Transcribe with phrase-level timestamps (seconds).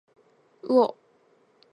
[0.63, 0.97] うお